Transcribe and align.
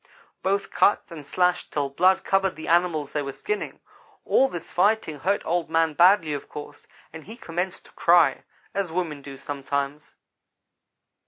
"Both 0.41 0.71
cut 0.71 1.03
and 1.11 1.23
slashed 1.23 1.71
till 1.71 1.87
blood 1.91 2.23
covered 2.23 2.55
the 2.55 2.67
animals 2.67 3.11
they 3.13 3.21
were 3.21 3.31
skinning. 3.31 3.81
All 4.25 4.47
this 4.47 4.71
fighting 4.71 5.19
hurt 5.19 5.43
Old 5.45 5.69
man 5.69 5.93
badly, 5.93 6.33
of 6.33 6.49
course, 6.49 6.87
and 7.13 7.25
he 7.25 7.37
commenced 7.37 7.85
to 7.85 7.91
cry, 7.91 8.41
as 8.73 8.91
women 8.91 9.21
do 9.21 9.37
sometimes. 9.37 10.15